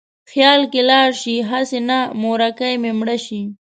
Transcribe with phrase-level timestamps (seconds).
[0.31, 3.41] خیال کې لاړ شې: هسې نه مورکۍ مې مړه شي